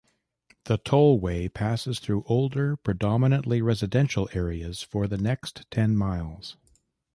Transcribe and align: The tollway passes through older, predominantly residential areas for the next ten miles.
The 0.63 0.79
tollway 0.79 1.47
passes 1.53 1.99
through 1.99 2.23
older, 2.25 2.75
predominantly 2.75 3.61
residential 3.61 4.27
areas 4.33 4.81
for 4.81 5.05
the 5.05 5.19
next 5.19 5.69
ten 5.69 5.95
miles. 5.95 6.57